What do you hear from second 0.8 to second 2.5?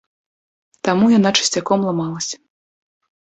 Таму яна часцяком ламалася.